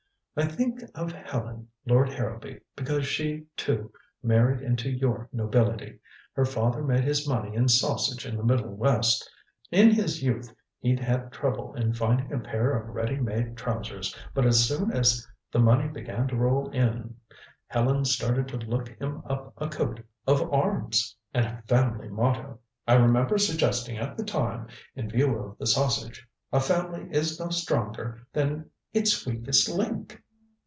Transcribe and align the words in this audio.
"I 0.37 0.45
think 0.45 0.81
of 0.95 1.11
Helen, 1.11 1.67
Lord 1.85 2.07
Harrowby, 2.07 2.61
because 2.77 3.05
she, 3.05 3.47
too, 3.57 3.91
married 4.23 4.61
into 4.61 4.89
your 4.89 5.27
nobility. 5.33 5.99
Her 6.35 6.45
father 6.45 6.83
made 6.83 7.03
his 7.03 7.27
money 7.27 7.53
in 7.53 7.67
sausage 7.67 8.25
in 8.25 8.37
the 8.37 8.43
Middle 8.43 8.69
West. 8.73 9.29
In 9.71 9.91
his 9.91 10.23
youth 10.23 10.55
he'd 10.79 11.01
had 11.01 11.33
trouble 11.33 11.73
in 11.73 11.91
finding 11.93 12.31
a 12.31 12.39
pair 12.39 12.71
of 12.77 12.87
ready 12.95 13.17
made 13.19 13.57
trousers, 13.57 14.15
but 14.33 14.45
as 14.45 14.65
soon 14.65 14.93
as 14.93 15.27
the 15.51 15.59
money 15.59 15.89
began 15.89 16.29
to 16.29 16.37
roll 16.37 16.69
in, 16.69 17.13
Helen 17.67 18.05
started 18.05 18.47
to 18.47 18.57
look 18.57 18.87
him 18.87 19.21
up 19.27 19.53
a 19.57 19.67
coat 19.67 19.99
of 20.25 20.51
arms. 20.53 21.13
And 21.33 21.45
a 21.45 21.61
family 21.67 22.07
motto. 22.07 22.57
I 22.87 22.93
remember 22.93 23.37
suggesting 23.37 23.97
at 23.97 24.15
the 24.15 24.23
time, 24.23 24.69
in 24.95 25.09
view 25.09 25.35
of 25.37 25.57
the 25.57 25.67
sausage: 25.67 26.25
'A 26.53 26.61
family 26.61 27.09
is 27.11 27.37
no 27.37 27.49
stronger 27.49 28.25
than 28.31 28.69
its 28.93 29.25
weakest 29.25 29.69
link.'" 29.69 30.17